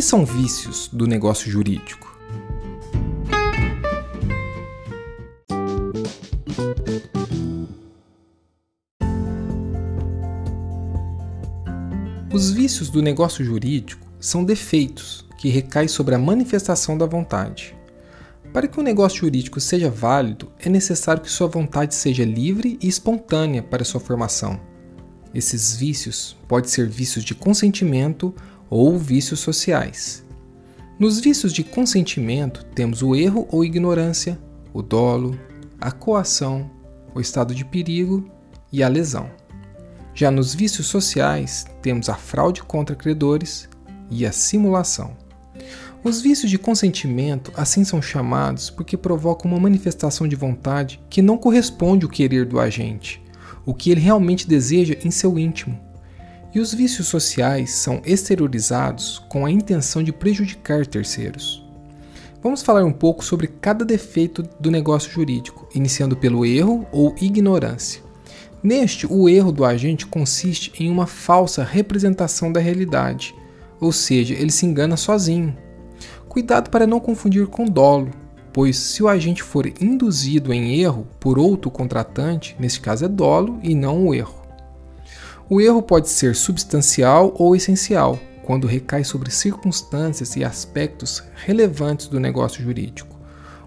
[0.00, 2.16] são vícios do negócio jurídico?
[12.32, 17.76] Os vícios do negócio jurídico são defeitos que recaem sobre a manifestação da vontade.
[18.52, 22.86] Para que um negócio jurídico seja válido, é necessário que sua vontade seja livre e
[22.86, 24.60] espontânea para sua formação.
[25.34, 28.34] Esses vícios podem ser vícios de consentimento
[28.74, 30.24] ou vícios sociais.
[30.98, 34.38] Nos vícios de consentimento, temos o erro ou ignorância,
[34.72, 35.38] o dolo,
[35.78, 36.70] a coação,
[37.14, 38.26] o estado de perigo
[38.72, 39.30] e a lesão.
[40.14, 43.68] Já nos vícios sociais, temos a fraude contra credores
[44.10, 45.14] e a simulação.
[46.02, 51.36] Os vícios de consentimento assim são chamados porque provocam uma manifestação de vontade que não
[51.36, 53.22] corresponde ao querer do agente,
[53.66, 55.91] o que ele realmente deseja em seu íntimo.
[56.54, 61.64] E os vícios sociais são exteriorizados com a intenção de prejudicar terceiros.
[62.42, 68.02] Vamos falar um pouco sobre cada defeito do negócio jurídico, iniciando pelo erro ou ignorância.
[68.62, 73.34] Neste, o erro do agente consiste em uma falsa representação da realidade,
[73.80, 75.56] ou seja, ele se engana sozinho.
[76.28, 78.10] Cuidado para não confundir com dolo,
[78.52, 83.58] pois se o agente for induzido em erro por outro contratante, nesse caso é dolo
[83.62, 84.41] e não o erro.
[85.54, 92.18] O erro pode ser substancial ou essencial, quando recai sobre circunstâncias e aspectos relevantes do
[92.18, 93.14] negócio jurídico.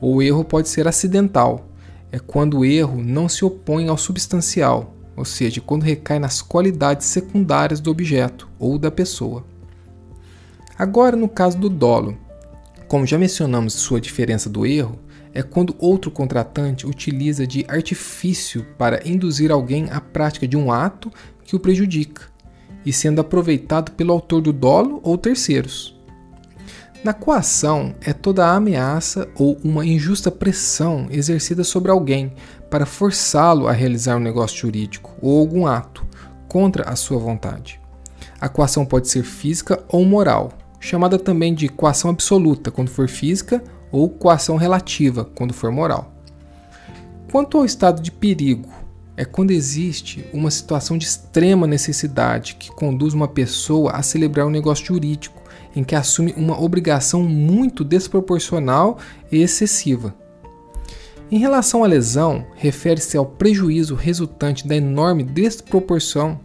[0.00, 1.68] O erro pode ser acidental,
[2.10, 7.06] é quando o erro não se opõe ao substancial, ou seja, quando recai nas qualidades
[7.06, 9.44] secundárias do objeto ou da pessoa.
[10.76, 12.18] Agora, no caso do dolo,
[12.88, 14.98] como já mencionamos sua diferença do erro,
[15.38, 21.12] é quando outro contratante utiliza de artifício para induzir alguém à prática de um ato
[21.44, 22.22] que o prejudica,
[22.84, 25.96] e sendo aproveitado pelo autor do dolo ou terceiros.
[27.04, 32.32] Na coação é toda a ameaça ou uma injusta pressão exercida sobre alguém
[32.68, 36.04] para forçá-lo a realizar um negócio jurídico ou algum ato
[36.48, 37.80] contra a sua vontade.
[38.40, 43.62] A coação pode ser física ou moral, chamada também de coação absoluta quando for física
[43.90, 46.12] ou coação relativa quando for moral.
[47.30, 48.68] Quanto ao estado de perigo,
[49.16, 54.50] é quando existe uma situação de extrema necessidade que conduz uma pessoa a celebrar um
[54.50, 55.42] negócio jurídico
[55.74, 58.98] em que assume uma obrigação muito desproporcional
[59.30, 60.14] e excessiva.
[61.30, 66.40] Em relação à lesão, refere-se ao prejuízo resultante da enorme desproporção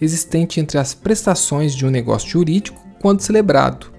[0.00, 3.95] existente entre as prestações de um negócio jurídico quando celebrado.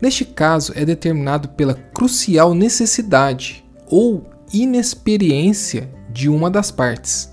[0.00, 7.32] Neste caso, é determinado pela crucial necessidade ou inexperiência de uma das partes.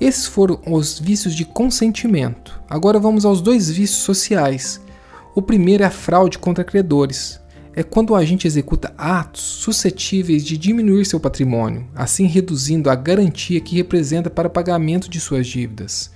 [0.00, 2.60] Esses foram os vícios de consentimento.
[2.68, 4.80] Agora vamos aos dois vícios sociais,
[5.34, 7.40] o primeiro é a fraude contra credores.
[7.74, 13.60] É quando o agente executa atos suscetíveis de diminuir seu patrimônio, assim reduzindo a garantia
[13.60, 16.12] que representa para pagamento de suas dívidas.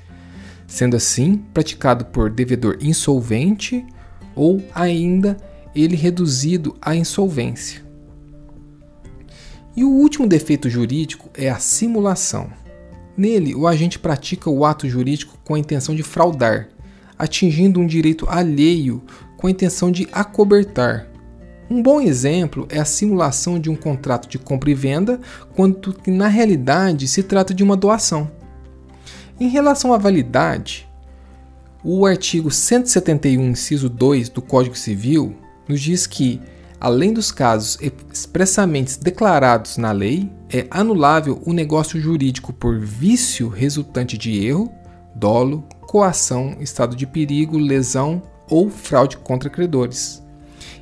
[0.68, 3.84] Sendo assim, praticado por devedor insolvente
[4.38, 5.36] ou ainda
[5.74, 7.82] ele reduzido à insolvência.
[9.76, 12.50] E o último defeito jurídico é a simulação.
[13.16, 16.68] Nele, o agente pratica o ato jurídico com a intenção de fraudar,
[17.18, 19.02] atingindo um direito alheio
[19.36, 21.06] com a intenção de acobertar.
[21.70, 25.20] Um bom exemplo é a simulação de um contrato de compra e venda,
[25.54, 28.30] quando na realidade se trata de uma doação.
[29.38, 30.87] Em relação à validade,
[31.84, 35.36] o artigo 171, inciso 2 do Código Civil
[35.68, 36.40] nos diz que,
[36.80, 37.78] além dos casos
[38.12, 44.72] expressamente declarados na lei, é anulável o negócio jurídico por vício resultante de erro,
[45.14, 50.22] dolo, coação, estado de perigo, lesão ou fraude contra credores.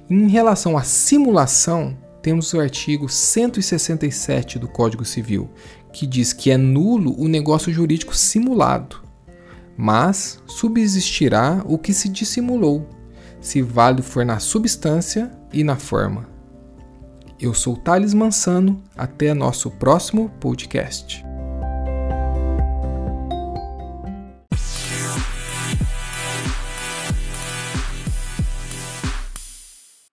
[0.08, 5.50] Em relação à simulação, temos o artigo 167 do Código Civil,
[5.92, 9.05] que diz que é nulo o negócio jurídico simulado,
[9.76, 12.88] mas subsistirá o que se dissimulou,
[13.40, 16.28] se válido for na substância e na forma.
[17.38, 21.25] Eu sou Thales Mansano, até nosso próximo podcast.